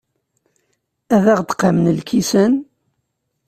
Ad 1.15 1.25
aɣ-d-qamen 1.33 1.87
lkisan? 1.97 2.53